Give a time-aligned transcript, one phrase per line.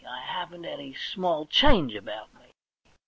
[0.03, 2.55] I haven't any small change about me.